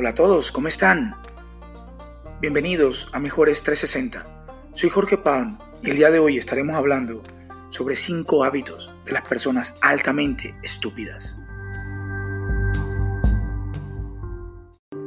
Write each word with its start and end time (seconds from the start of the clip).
Hola 0.00 0.08
a 0.08 0.14
todos, 0.14 0.50
¿cómo 0.50 0.66
están? 0.66 1.14
Bienvenidos 2.40 3.10
a 3.12 3.18
Mejores 3.18 3.62
360. 3.62 4.46
Soy 4.72 4.88
Jorge 4.88 5.18
Palm 5.18 5.58
y 5.82 5.90
el 5.90 5.96
día 5.96 6.08
de 6.08 6.18
hoy 6.18 6.38
estaremos 6.38 6.74
hablando 6.74 7.22
sobre 7.68 7.96
5 7.96 8.44
hábitos 8.44 8.90
de 9.04 9.12
las 9.12 9.20
personas 9.28 9.74
altamente 9.82 10.56
estúpidas. 10.62 11.36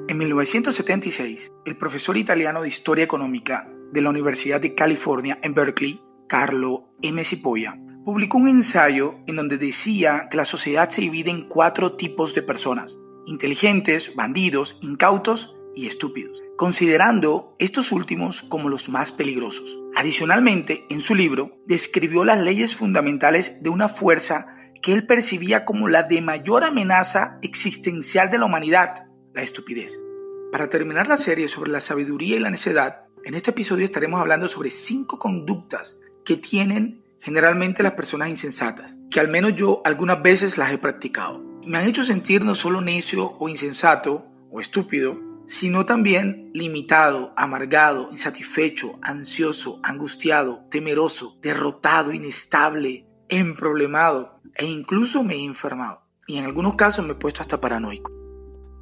En 0.07 0.15
1976, 0.15 1.51
el 1.65 1.75
profesor 1.75 2.15
italiano 2.15 2.61
de 2.61 2.67
Historia 2.67 3.03
Económica 3.03 3.67
de 3.91 4.01
la 4.01 4.11
Universidad 4.11 4.61
de 4.61 4.75
California 4.75 5.39
en 5.41 5.55
Berkeley, 5.55 6.03
Carlo 6.29 6.93
M. 7.01 7.23
Cipolla, 7.23 7.79
publicó 8.05 8.37
un 8.37 8.47
ensayo 8.47 9.15
en 9.25 9.37
donde 9.37 9.57
decía 9.57 10.27
que 10.29 10.37
la 10.37 10.45
sociedad 10.45 10.87
se 10.89 11.01
divide 11.01 11.31
en 11.31 11.47
cuatro 11.47 11.93
tipos 11.95 12.35
de 12.35 12.43
personas, 12.43 12.99
inteligentes, 13.25 14.15
bandidos, 14.15 14.77
incautos 14.81 15.55
y 15.75 15.87
estúpidos, 15.87 16.43
considerando 16.55 17.55
estos 17.59 17.91
últimos 17.91 18.43
como 18.43 18.69
los 18.69 18.89
más 18.89 19.11
peligrosos. 19.11 19.79
Adicionalmente, 19.95 20.85
en 20.89 21.01
su 21.01 21.15
libro, 21.15 21.57
describió 21.65 22.25
las 22.25 22.41
leyes 22.41 22.75
fundamentales 22.75 23.61
de 23.63 23.69
una 23.69 23.89
fuerza 23.89 24.55
que 24.81 24.93
él 24.93 25.05
percibía 25.05 25.65
como 25.65 25.87
la 25.87 26.03
de 26.03 26.21
mayor 26.21 26.63
amenaza 26.63 27.39
existencial 27.41 28.29
de 28.29 28.37
la 28.37 28.45
humanidad, 28.45 29.07
la 29.33 29.41
estupidez. 29.41 30.03
Para 30.51 30.69
terminar 30.69 31.07
la 31.07 31.17
serie 31.17 31.47
sobre 31.47 31.71
la 31.71 31.81
sabiduría 31.81 32.35
y 32.35 32.39
la 32.39 32.51
necedad, 32.51 33.05
en 33.23 33.33
este 33.33 33.51
episodio 33.51 33.85
estaremos 33.85 34.19
hablando 34.19 34.47
sobre 34.47 34.69
cinco 34.69 35.17
conductas 35.17 35.97
que 36.25 36.35
tienen 36.35 37.01
generalmente 37.19 37.81
las 37.81 37.93
personas 37.93 38.27
insensatas, 38.27 38.97
que 39.09 39.21
al 39.21 39.29
menos 39.29 39.55
yo 39.55 39.81
algunas 39.85 40.21
veces 40.21 40.57
las 40.57 40.71
he 40.71 40.77
practicado. 40.77 41.52
Me 41.65 41.77
han 41.77 41.87
hecho 41.87 42.03
sentir 42.03 42.43
no 42.43 42.55
solo 42.55 42.81
necio 42.81 43.37
o 43.39 43.47
insensato 43.47 44.25
o 44.51 44.59
estúpido, 44.59 45.17
sino 45.45 45.85
también 45.85 46.51
limitado, 46.53 47.33
amargado, 47.37 48.09
insatisfecho, 48.11 48.99
ansioso, 49.01 49.79
angustiado, 49.83 50.65
temeroso, 50.69 51.37
derrotado, 51.41 52.11
inestable, 52.11 53.07
emproblemado 53.29 54.41
e 54.55 54.65
incluso 54.65 55.23
me 55.23 55.35
he 55.35 55.45
enfermado. 55.45 56.03
Y 56.27 56.37
en 56.37 56.45
algunos 56.45 56.75
casos 56.75 57.05
me 57.05 57.13
he 57.13 57.15
puesto 57.15 57.41
hasta 57.41 57.61
paranoico. 57.61 58.11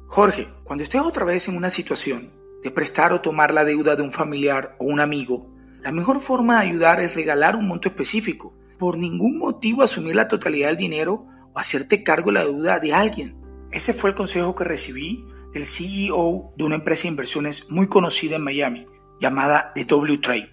Jorge, 0.08 0.52
cuando 0.64 0.82
estés 0.82 1.00
otra 1.00 1.24
vez 1.24 1.48
en 1.48 1.56
una 1.56 1.70
situación 1.70 2.32
de 2.62 2.70
prestar 2.70 3.12
o 3.12 3.20
tomar 3.20 3.54
la 3.54 3.64
deuda 3.64 3.96
de 3.96 4.02
un 4.02 4.12
familiar 4.12 4.76
o 4.78 4.86
un 4.86 5.00
amigo, 5.00 5.52
la 5.82 5.92
mejor 5.92 6.20
forma 6.20 6.60
de 6.60 6.68
ayudar 6.68 7.00
es 7.00 7.14
regalar 7.14 7.56
un 7.56 7.66
monto 7.66 7.88
específico. 7.88 8.54
Por 8.78 8.98
ningún 8.98 9.38
motivo 9.38 9.82
asumir 9.82 10.16
la 10.16 10.28
totalidad 10.28 10.68
del 10.68 10.76
dinero 10.76 11.26
o 11.52 11.58
hacerte 11.58 12.02
cargo 12.02 12.30
de 12.30 12.34
la 12.34 12.44
deuda 12.44 12.78
de 12.78 12.94
alguien. 12.94 13.36
Ese 13.70 13.94
fue 13.94 14.10
el 14.10 14.16
consejo 14.16 14.54
que 14.54 14.64
recibí 14.64 15.24
del 15.52 15.66
CEO 15.66 16.52
de 16.56 16.64
una 16.64 16.76
empresa 16.76 17.02
de 17.02 17.08
inversiones 17.08 17.70
muy 17.70 17.86
conocida 17.86 18.36
en 18.36 18.44
Miami, 18.44 18.84
llamada 19.20 19.72
The 19.74 19.84
W 19.84 20.18
Trade. 20.18 20.50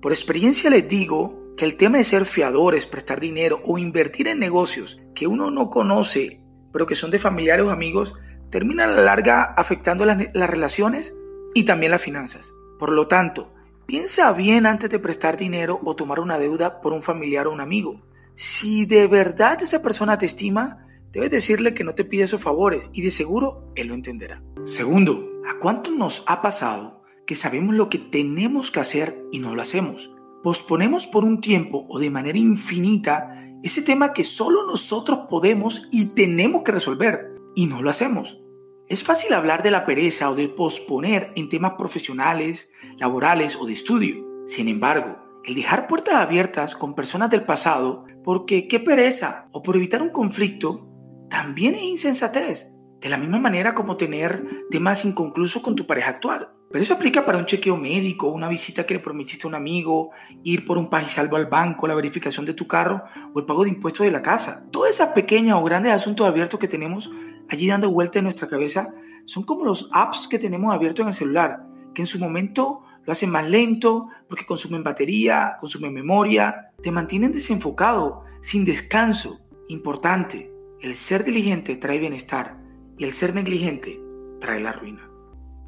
Por 0.00 0.12
experiencia 0.12 0.70
les 0.70 0.88
digo 0.88 1.54
que 1.56 1.64
el 1.64 1.76
tema 1.76 1.98
de 1.98 2.04
ser 2.04 2.24
fiadores, 2.24 2.86
prestar 2.86 3.20
dinero 3.20 3.62
o 3.64 3.78
invertir 3.78 4.28
en 4.28 4.38
negocios 4.38 5.00
que 5.14 5.26
uno 5.26 5.50
no 5.50 5.70
conoce, 5.70 6.40
pero 6.72 6.86
que 6.86 6.96
son 6.96 7.10
de 7.10 7.18
familiares 7.18 7.66
o 7.66 7.70
amigos, 7.70 8.14
termina 8.50 8.84
a 8.84 8.88
la 8.88 9.02
larga 9.02 9.42
afectando 9.42 10.04
las, 10.04 10.18
las 10.34 10.50
relaciones 10.50 11.14
y 11.54 11.64
también 11.64 11.92
las 11.92 12.02
finanzas. 12.02 12.54
Por 12.78 12.90
lo 12.90 13.06
tanto, 13.06 13.52
Piensa 13.86 14.32
bien 14.32 14.66
antes 14.66 14.88
de 14.90 14.98
prestar 14.98 15.36
dinero 15.36 15.80
o 15.84 15.94
tomar 15.96 16.20
una 16.20 16.38
deuda 16.38 16.80
por 16.80 16.92
un 16.92 17.02
familiar 17.02 17.46
o 17.46 17.52
un 17.52 17.60
amigo. 17.60 18.00
Si 18.34 18.86
de 18.86 19.06
verdad 19.06 19.62
esa 19.62 19.82
persona 19.82 20.18
te 20.18 20.26
estima, 20.26 20.86
debes 21.12 21.30
decirle 21.30 21.74
que 21.74 21.84
no 21.84 21.94
te 21.94 22.04
pide 22.04 22.24
esos 22.24 22.42
favores 22.42 22.90
y 22.92 23.02
de 23.02 23.10
seguro 23.10 23.72
él 23.76 23.88
lo 23.88 23.94
entenderá. 23.94 24.42
Segundo, 24.64 25.28
¿a 25.48 25.58
cuánto 25.58 25.90
nos 25.90 26.24
ha 26.26 26.40
pasado 26.40 27.02
que 27.26 27.34
sabemos 27.34 27.74
lo 27.74 27.88
que 27.88 27.98
tenemos 27.98 28.70
que 28.70 28.80
hacer 28.80 29.22
y 29.30 29.38
no 29.38 29.54
lo 29.54 29.62
hacemos? 29.62 30.10
Posponemos 30.42 31.06
por 31.06 31.24
un 31.24 31.40
tiempo 31.40 31.86
o 31.88 31.98
de 31.98 32.10
manera 32.10 32.38
infinita 32.38 33.28
ese 33.62 33.82
tema 33.82 34.12
que 34.12 34.24
solo 34.24 34.66
nosotros 34.66 35.20
podemos 35.28 35.86
y 35.92 36.14
tenemos 36.14 36.62
que 36.62 36.72
resolver 36.72 37.32
y 37.54 37.66
no 37.66 37.82
lo 37.82 37.90
hacemos. 37.90 38.40
Es 38.88 39.04
fácil 39.04 39.32
hablar 39.34 39.62
de 39.62 39.70
la 39.70 39.86
pereza 39.86 40.30
o 40.30 40.34
de 40.34 40.48
posponer 40.48 41.32
en 41.36 41.48
temas 41.48 41.74
profesionales, 41.78 42.70
laborales 42.98 43.56
o 43.56 43.66
de 43.66 43.72
estudio. 43.72 44.26
Sin 44.46 44.68
embargo, 44.68 45.21
el 45.44 45.54
dejar 45.54 45.86
puertas 45.88 46.14
abiertas 46.14 46.76
con 46.76 46.94
personas 46.94 47.30
del 47.30 47.44
pasado 47.44 48.04
porque 48.22 48.68
qué 48.68 48.80
pereza 48.80 49.48
o 49.52 49.62
por 49.62 49.76
evitar 49.76 50.02
un 50.02 50.10
conflicto 50.10 50.88
también 51.28 51.74
es 51.74 51.82
insensatez. 51.82 52.68
De 53.00 53.08
la 53.08 53.18
misma 53.18 53.40
manera 53.40 53.74
como 53.74 53.96
tener 53.96 54.44
temas 54.70 55.04
inconclusos 55.04 55.60
con 55.60 55.74
tu 55.74 55.86
pareja 55.86 56.10
actual. 56.10 56.52
Pero 56.70 56.84
eso 56.84 56.94
aplica 56.94 57.24
para 57.26 57.36
un 57.36 57.44
chequeo 57.44 57.76
médico, 57.76 58.28
una 58.28 58.48
visita 58.48 58.86
que 58.86 58.94
le 58.94 59.00
prometiste 59.00 59.46
a 59.46 59.48
un 59.48 59.54
amigo, 59.54 60.10
ir 60.42 60.64
por 60.64 60.78
un 60.78 60.88
país 60.88 61.10
salvo 61.10 61.36
al 61.36 61.46
banco, 61.46 61.86
la 61.86 61.94
verificación 61.94 62.46
de 62.46 62.54
tu 62.54 62.66
carro 62.66 63.02
o 63.34 63.40
el 63.40 63.44
pago 63.44 63.64
de 63.64 63.70
impuestos 63.70 64.06
de 64.06 64.12
la 64.12 64.22
casa. 64.22 64.64
Todas 64.70 64.92
esas 64.92 65.08
pequeñas 65.08 65.56
o 65.56 65.64
grandes 65.64 65.92
asuntos 65.92 66.26
abiertos 66.26 66.58
que 66.58 66.68
tenemos 66.68 67.10
allí 67.50 67.66
dando 67.66 67.90
vuelta 67.90 68.20
en 68.20 68.24
nuestra 68.24 68.48
cabeza 68.48 68.94
son 69.26 69.42
como 69.42 69.64
los 69.64 69.90
apps 69.92 70.28
que 70.28 70.38
tenemos 70.38 70.72
abiertos 70.72 71.02
en 71.02 71.08
el 71.08 71.14
celular, 71.14 71.66
que 71.94 72.02
en 72.02 72.06
su 72.06 72.18
momento 72.18 72.82
lo 73.04 73.12
hacen 73.12 73.30
más 73.30 73.48
lento 73.48 74.08
porque 74.28 74.46
consumen 74.46 74.84
batería, 74.84 75.56
consumen 75.58 75.92
memoria, 75.92 76.72
te 76.82 76.92
mantienen 76.92 77.32
desenfocado, 77.32 78.24
sin 78.40 78.64
descanso. 78.64 79.40
Importante, 79.68 80.52
el 80.80 80.94
ser 80.94 81.24
diligente 81.24 81.76
trae 81.76 81.98
bienestar 81.98 82.58
y 82.98 83.04
el 83.04 83.12
ser 83.12 83.34
negligente 83.34 84.00
trae 84.40 84.60
la 84.60 84.72
ruina. 84.72 85.08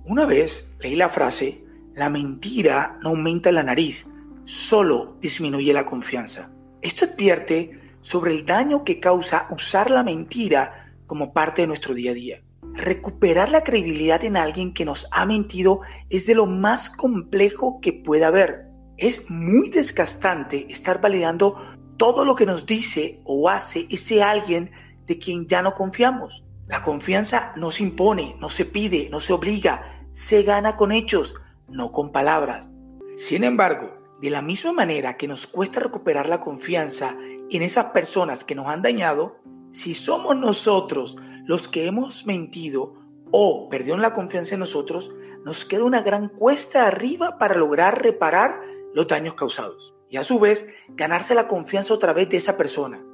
Una 0.05 0.27
vez 0.27 0.69
leí 0.81 0.97
la 0.97 1.09
frase, 1.09 1.65
la 1.95 2.11
mentira 2.11 2.99
no 3.03 3.11
aumenta 3.11 3.51
la 3.53 3.63
nariz, 3.63 4.07
solo 4.45 5.17
disminuye 5.21 5.73
la 5.73 5.87
confianza. 5.87 6.53
Esto 6.83 7.07
advierte 7.07 7.81
sobre 8.01 8.33
el 8.33 8.45
daño 8.45 8.85
que 8.85 9.01
causa 9.01 9.47
usar 9.51 9.91
la 9.91 10.03
mentira 10.03 10.75
como 11.07 11.33
parte 11.33 11.63
de 11.63 11.69
nuestro 11.69 11.95
día 11.95 12.11
a 12.11 12.15
día. 12.15 12.44
Recuperar 12.75 13.53
la 13.53 13.63
credibilidad 13.63 14.25
en 14.25 14.37
alguien 14.37 14.75
que 14.75 14.85
nos 14.85 15.07
ha 15.13 15.27
mentido 15.27 15.81
es 16.11 16.27
de 16.27 16.35
lo 16.35 16.47
más 16.47 16.91
complejo 16.91 17.79
que 17.81 17.93
pueda 17.93 18.29
haber. 18.29 18.67
Es 18.97 19.31
muy 19.31 19.71
desgastante 19.71 20.67
estar 20.69 21.01
validando 21.01 21.57
todo 21.97 22.25
lo 22.25 22.35
que 22.35 22.47
nos 22.47 22.67
dice 22.67 23.21
o 23.25 23.49
hace 23.49 23.87
ese 23.91 24.23
alguien 24.23 24.73
de 25.07 25.19
quien 25.19 25.47
ya 25.47 25.63
no 25.63 25.75
confiamos. 25.75 26.45
La 26.67 26.83
confianza 26.83 27.53
no 27.57 27.71
se 27.71 27.85
impone, 27.85 28.37
no 28.41 28.49
se 28.49 28.65
pide, 28.65 29.09
no 29.11 29.21
se 29.21 29.33
obliga, 29.33 30.09
se 30.13 30.43
gana 30.43 30.77
con 30.77 30.93
hechos, 30.93 31.35
no 31.69 31.93
con 31.93 32.11
palabras. 32.11 32.71
Sin 33.17 33.45
embargo, 33.45 33.95
de 34.21 34.31
la 34.31 34.43
misma 34.43 34.73
manera 34.73 35.17
que 35.17 35.29
nos 35.29 35.47
cuesta 35.47 35.81
recuperar 35.81 36.29
la 36.29 36.41
confianza 36.41 37.15
en 37.51 37.63
esas 37.63 37.87
personas 37.87 38.43
que 38.43 38.55
nos 38.55 38.67
han 38.67 38.83
dañado, 38.83 39.37
si 39.71 39.95
somos 39.95 40.37
nosotros 40.37 41.17
los 41.45 41.69
que 41.69 41.87
hemos 41.87 42.27
mentido 42.27 42.95
o 43.31 43.69
perdieron 43.69 44.03
la 44.03 44.13
confianza 44.13 44.55
en 44.55 44.61
nosotros, 44.61 45.13
nos 45.45 45.65
queda 45.65 45.85
una 45.85 46.03
gran 46.03 46.29
cuesta 46.29 46.87
arriba 46.87 47.39
para 47.39 47.57
lograr 47.57 48.03
reparar 48.03 48.61
los 48.95 49.07
daños 49.07 49.35
causados 49.35 49.95
y 50.09 50.17
a 50.17 50.25
su 50.25 50.39
vez 50.39 50.69
ganarse 50.89 51.35
la 51.35 51.49
confianza 51.49 51.93
otra 51.93 52.13
vez 52.13 52.29
de 52.29 52.37
esa 52.37 52.57
persona. 52.57 53.05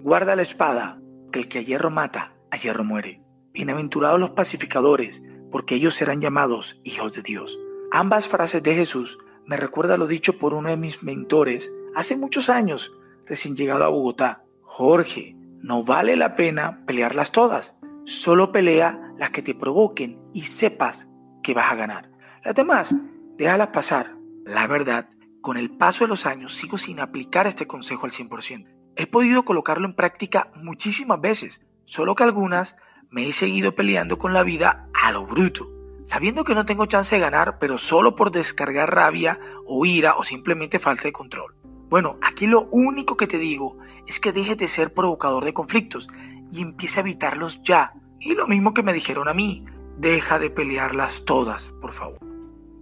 Guarda 0.00 0.36
la 0.36 0.42
espada, 0.42 1.02
que 1.32 1.40
el 1.40 1.48
que 1.48 1.58
a 1.58 1.62
hierro 1.62 1.90
mata, 1.90 2.36
a 2.50 2.56
hierro 2.56 2.84
muere. 2.84 3.22
Bienaventurados 3.52 4.20
los 4.20 4.30
pacificadores, 4.30 5.22
porque 5.50 5.74
ellos 5.74 5.94
serán 5.94 6.20
llamados 6.20 6.80
hijos 6.84 7.14
de 7.14 7.22
Dios. 7.22 7.58
Ambas 7.90 8.28
frases 8.28 8.62
de 8.62 8.74
Jesús 8.74 9.18
me 9.44 9.56
recuerda 9.56 9.96
lo 9.96 10.06
dicho 10.06 10.38
por 10.38 10.54
uno 10.54 10.68
de 10.68 10.76
mis 10.76 11.02
mentores 11.02 11.72
hace 11.94 12.16
muchos 12.16 12.48
años, 12.48 12.92
recién 13.26 13.56
llegado 13.56 13.84
a 13.84 13.88
Bogotá. 13.88 14.44
Jorge, 14.62 15.34
no 15.62 15.82
vale 15.82 16.16
la 16.16 16.36
pena 16.36 16.84
pelearlas 16.86 17.32
todas. 17.32 17.74
Solo 18.04 18.52
pelea 18.52 19.12
las 19.16 19.30
que 19.30 19.42
te 19.42 19.54
provoquen 19.54 20.16
y 20.32 20.42
sepas 20.42 21.10
que 21.42 21.54
vas 21.54 21.72
a 21.72 21.76
ganar. 21.76 22.10
Las 22.44 22.54
demás, 22.54 22.94
déjalas 23.36 23.68
pasar. 23.68 24.16
La 24.44 24.66
verdad, 24.66 25.08
con 25.40 25.56
el 25.56 25.70
paso 25.70 26.04
de 26.04 26.08
los 26.08 26.26
años 26.26 26.54
sigo 26.54 26.78
sin 26.78 27.00
aplicar 27.00 27.46
este 27.46 27.66
consejo 27.66 28.06
al 28.06 28.12
100%. 28.12 28.66
He 28.96 29.06
podido 29.06 29.44
colocarlo 29.44 29.86
en 29.86 29.94
práctica 29.94 30.50
muchísimas 30.56 31.20
veces, 31.20 31.60
solo 31.84 32.14
que 32.14 32.24
algunas 32.24 32.76
me 33.10 33.26
he 33.26 33.32
seguido 33.32 33.74
peleando 33.74 34.18
con 34.18 34.32
la 34.32 34.42
vida 34.42 34.88
a 34.92 35.12
lo 35.12 35.26
bruto, 35.26 35.70
sabiendo 36.04 36.44
que 36.44 36.54
no 36.54 36.66
tengo 36.66 36.86
chance 36.86 37.14
de 37.14 37.20
ganar, 37.20 37.58
pero 37.58 37.78
solo 37.78 38.14
por 38.14 38.30
descargar 38.30 38.94
rabia 38.94 39.38
o 39.66 39.86
ira 39.86 40.14
o 40.16 40.24
simplemente 40.24 40.78
falta 40.78 41.04
de 41.04 41.12
control. 41.12 41.57
Bueno, 41.88 42.18
aquí 42.22 42.46
lo 42.46 42.68
único 42.70 43.16
que 43.16 43.26
te 43.26 43.38
digo 43.38 43.78
es 44.06 44.20
que 44.20 44.32
dejes 44.32 44.58
de 44.58 44.68
ser 44.68 44.92
provocador 44.92 45.44
de 45.44 45.54
conflictos 45.54 46.08
y 46.52 46.60
empiece 46.60 47.00
a 47.00 47.02
evitarlos 47.02 47.62
ya. 47.62 47.94
Y 48.20 48.34
lo 48.34 48.46
mismo 48.46 48.74
que 48.74 48.82
me 48.82 48.92
dijeron 48.92 49.28
a 49.28 49.34
mí, 49.34 49.64
deja 49.96 50.38
de 50.38 50.50
pelearlas 50.50 51.24
todas, 51.24 51.70
por 51.80 51.92
favor. 51.92 52.18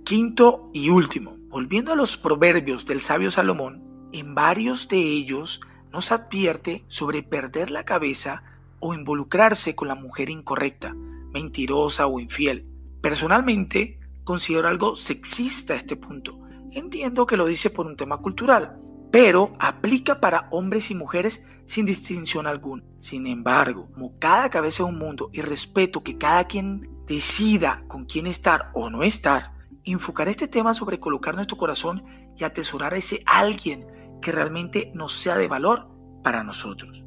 Quinto 0.05 0.71
y 0.73 0.91
último, 0.91 1.37
volviendo 1.49 1.93
a 1.93 1.97
los 1.97 2.17
proverbios 2.17 2.87
del 2.87 3.01
sabio 3.01 3.31
Salomón, 3.31 4.09
en 4.13 4.35
varios 4.35 4.89
de 4.89 4.99
ellos 4.99 5.61
nos 5.93 6.11
advierte 6.11 6.85
sobre 6.89 7.23
perder 7.23 7.71
la 7.71 7.85
cabeza 7.85 8.43
o 8.81 8.95
involucrarse 8.95 9.75
con 9.75 9.89
la 9.89 9.95
mujer 9.95 10.31
incorrecta. 10.31 10.95
mentirosa 11.33 12.07
o 12.07 12.19
infiel. 12.19 12.67
Personalmente, 13.03 14.01
considero 14.25 14.69
algo 14.69 14.97
sexista 14.97 15.75
este 15.75 15.97
punto. 15.97 16.41
Entiendo 16.73 17.27
que 17.27 17.37
lo 17.37 17.45
dice 17.45 17.69
por 17.69 17.87
un 17.87 17.95
tema 17.95 18.17
cultural, 18.19 18.81
pero 19.11 19.53
aplica 19.59 20.21
para 20.21 20.49
hombres 20.51 20.91
y 20.91 20.95
mujeres 20.95 21.43
sin 21.65 21.87
distinción 21.87 22.47
alguna. 22.47 22.85
Sin 23.01 23.27
embargo, 23.27 23.89
como 23.93 24.19
cada 24.19 24.51
cabeza 24.51 24.83
es 24.83 24.89
un 24.89 24.99
mundo 24.99 25.31
y 25.33 25.41
respeto 25.43 26.03
que 26.03 26.19
cada 26.19 26.45
quien 26.45 27.05
decida 27.07 27.85
con 27.87 28.05
quién 28.05 28.27
estar 28.27 28.71
o 28.75 28.91
no 28.91 29.03
estar, 29.03 29.53
enfocar 29.85 30.29
este 30.29 30.49
tema 30.49 30.75
sobre 30.75 30.99
colocar 30.99 31.35
nuestro 31.35 31.57
corazón 31.57 32.05
y 32.37 32.45
atesorar 32.45 32.95
a 32.95 32.99
ese 32.99 33.23
alguien 33.27 33.87
que 34.21 34.33
realmente 34.33 34.91
nos 34.95 35.13
sea 35.13 35.37
de 35.37 35.49
valor 35.49 35.89
para 36.23 36.43
nosotros. 36.43 37.05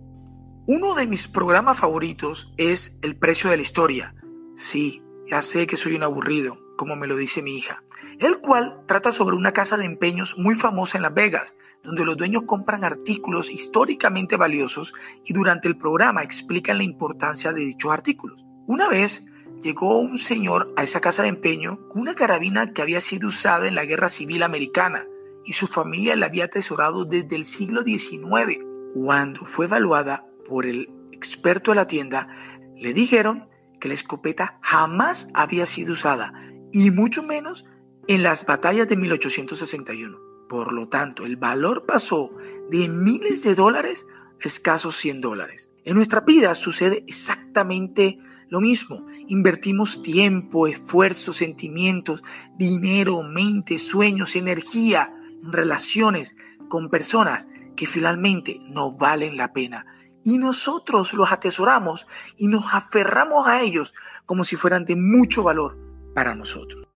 Uno 0.67 0.93
de 0.93 1.07
mis 1.07 1.27
programas 1.27 1.79
favoritos 1.79 2.53
es 2.57 2.97
El 3.01 3.17
precio 3.17 3.49
de 3.49 3.57
la 3.57 3.63
historia. 3.63 4.15
Sí, 4.55 5.03
ya 5.25 5.41
sé 5.41 5.67
que 5.67 5.77
soy 5.77 5.95
un 5.95 6.03
aburrido, 6.03 6.59
como 6.79 6.95
me 6.95 7.07
lo 7.07 7.17
dice 7.17 7.41
mi 7.41 7.57
hija, 7.57 7.83
el 8.21 8.39
cual 8.39 8.83
trata 8.87 9.11
sobre 9.11 9.35
una 9.35 9.51
casa 9.51 9.75
de 9.75 9.83
empeños 9.83 10.35
muy 10.37 10.55
famosa 10.55 10.97
en 10.97 11.01
Las 11.01 11.13
Vegas, 11.13 11.57
donde 11.83 12.05
los 12.05 12.15
dueños 12.15 12.43
compran 12.43 12.85
artículos 12.85 13.51
históricamente 13.51 14.37
valiosos 14.37 14.93
y 15.25 15.33
durante 15.33 15.67
el 15.67 15.77
programa 15.77 16.23
explican 16.23 16.77
la 16.77 16.85
importancia 16.85 17.51
de 17.51 17.65
dichos 17.65 17.91
artículos. 17.91 18.45
Una 18.65 18.87
vez 18.87 19.25
llegó 19.61 19.99
un 19.99 20.17
señor 20.17 20.73
a 20.77 20.83
esa 20.83 21.01
casa 21.01 21.23
de 21.23 21.27
empeño 21.27 21.85
con 21.89 22.03
una 22.03 22.15
carabina 22.15 22.71
que 22.71 22.81
había 22.81 23.01
sido 23.01 23.27
usada 23.27 23.67
en 23.67 23.75
la 23.75 23.83
Guerra 23.83 24.07
Civil 24.07 24.41
Americana 24.41 25.05
y 25.43 25.51
su 25.51 25.67
familia 25.67 26.15
la 26.15 26.27
había 26.27 26.45
atesorado 26.45 27.03
desde 27.03 27.35
el 27.35 27.45
siglo 27.45 27.83
XIX. 27.83 28.63
Cuando 28.93 29.41
fue 29.41 29.65
evaluada 29.65 30.25
por 30.47 30.65
el 30.65 30.89
experto 31.11 31.71
de 31.71 31.75
la 31.75 31.87
tienda, 31.87 32.29
le 32.77 32.93
dijeron 32.93 33.49
que 33.81 33.89
la 33.89 33.95
escopeta 33.95 34.59
jamás 34.61 35.27
había 35.33 35.65
sido 35.65 35.91
usada 35.91 36.33
y 36.71 36.91
mucho 36.91 37.23
menos 37.23 37.65
en 38.07 38.23
las 38.23 38.45
batallas 38.45 38.87
de 38.87 38.97
1861. 38.97 40.19
Por 40.47 40.73
lo 40.73 40.89
tanto, 40.89 41.25
el 41.25 41.37
valor 41.37 41.85
pasó 41.85 42.31
de 42.71 42.89
miles 42.89 43.43
de 43.43 43.55
dólares 43.55 44.07
a 44.43 44.47
escasos 44.47 44.95
100 44.97 45.21
dólares. 45.21 45.69
En 45.85 45.95
nuestra 45.95 46.21
vida 46.21 46.55
sucede 46.55 47.03
exactamente 47.07 48.19
lo 48.49 48.61
mismo. 48.61 49.05
Invertimos 49.27 50.01
tiempo, 50.01 50.67
esfuerzo, 50.67 51.33
sentimientos, 51.33 52.23
dinero, 52.57 53.21
mente, 53.21 53.77
sueños, 53.77 54.35
energía 54.35 55.13
en 55.43 55.51
relaciones 55.51 56.35
con 56.67 56.89
personas 56.89 57.47
que 57.75 57.85
finalmente 57.85 58.59
no 58.69 58.97
valen 58.97 59.37
la 59.37 59.53
pena. 59.53 59.85
Y 60.23 60.37
nosotros 60.37 61.13
los 61.13 61.31
atesoramos 61.31 62.07
y 62.37 62.47
nos 62.47 62.73
aferramos 62.73 63.47
a 63.47 63.61
ellos 63.61 63.93
como 64.25 64.43
si 64.43 64.55
fueran 64.55 64.85
de 64.85 64.95
mucho 64.95 65.43
valor 65.43 65.88
para 66.13 66.35
nosotros. 66.35 66.87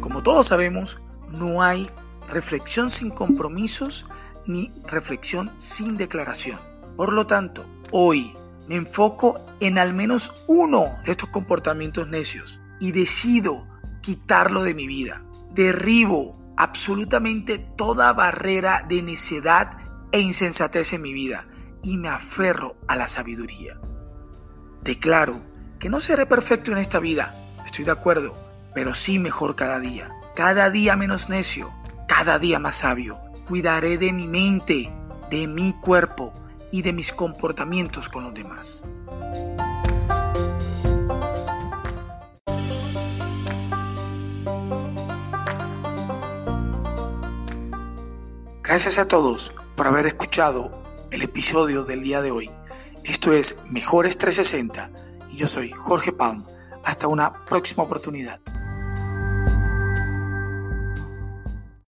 Como 0.00 0.22
todos 0.22 0.46
sabemos, 0.46 1.00
no 1.28 1.62
hay 1.62 1.90
reflexión 2.28 2.90
sin 2.90 3.10
compromisos 3.10 4.06
ni 4.46 4.72
reflexión 4.86 5.52
sin 5.56 5.96
declaración. 5.96 6.60
Por 6.96 7.12
lo 7.12 7.26
tanto, 7.26 7.66
hoy 7.92 8.34
me 8.68 8.76
enfoco 8.76 9.40
en 9.60 9.78
al 9.78 9.94
menos 9.94 10.34
uno 10.48 10.86
de 11.04 11.12
estos 11.12 11.28
comportamientos 11.28 12.08
necios 12.08 12.60
y 12.78 12.92
decido 12.92 13.66
quitarlo 14.02 14.62
de 14.62 14.74
mi 14.74 14.86
vida. 14.86 15.24
Derribo 15.52 16.38
absolutamente 16.56 17.58
toda 17.58 18.12
barrera 18.12 18.84
de 18.88 19.02
necedad 19.02 19.78
e 20.12 20.20
insensatez 20.20 20.92
en 20.92 21.02
mi 21.02 21.12
vida 21.12 21.46
y 21.82 21.96
me 21.96 22.08
aferro 22.08 22.76
a 22.86 22.96
la 22.96 23.06
sabiduría. 23.06 23.80
Declaro 24.82 25.42
que 25.78 25.88
no 25.88 26.00
seré 26.00 26.26
perfecto 26.26 26.72
en 26.72 26.78
esta 26.78 27.00
vida, 27.00 27.34
estoy 27.64 27.84
de 27.84 27.92
acuerdo, 27.92 28.36
pero 28.74 28.94
sí 28.94 29.18
mejor 29.18 29.56
cada 29.56 29.80
día. 29.80 30.10
Cada 30.34 30.70
día 30.70 30.96
menos 30.96 31.28
necio, 31.28 31.72
cada 32.06 32.38
día 32.38 32.58
más 32.58 32.76
sabio. 32.76 33.18
Cuidaré 33.48 33.98
de 33.98 34.12
mi 34.12 34.28
mente, 34.28 34.92
de 35.30 35.46
mi 35.46 35.72
cuerpo 35.80 36.32
y 36.70 36.82
de 36.82 36.92
mis 36.92 37.12
comportamientos 37.12 38.08
con 38.08 38.24
los 38.24 38.34
demás. 38.34 38.84
Gracias 48.62 48.98
a 48.98 49.08
todos 49.08 49.52
por 49.74 49.88
haber 49.88 50.06
escuchado 50.06 50.79
el 51.10 51.22
episodio 51.22 51.84
del 51.84 52.02
día 52.02 52.22
de 52.22 52.30
hoy. 52.30 52.50
Esto 53.04 53.32
es 53.32 53.56
Mejores 53.68 54.16
360 54.18 54.90
y 55.30 55.36
yo 55.36 55.46
soy 55.46 55.70
Jorge 55.70 56.12
Palm. 56.12 56.46
Hasta 56.84 57.08
una 57.08 57.44
próxima 57.44 57.82
oportunidad. 57.82 58.40